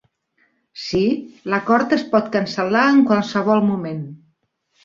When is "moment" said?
3.71-4.05